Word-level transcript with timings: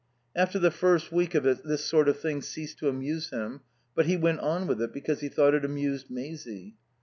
After 0.35 0.57
the 0.57 0.71
first 0.71 1.11
week 1.11 1.35
of 1.35 1.45
it 1.45 1.63
this 1.63 1.85
sort 1.85 2.09
of 2.09 2.17
thing 2.17 2.41
ceased 2.41 2.79
to 2.79 2.89
amuse 2.89 3.29
him, 3.29 3.61
but 3.93 4.07
he 4.07 4.17
went 4.17 4.39
on 4.39 4.65
with 4.65 4.81
it 4.81 4.91
because 4.93 5.19
he 5.19 5.29
thought 5.29 5.53
it 5.53 5.63
amused 5.63 6.09
Maisie. 6.09 6.73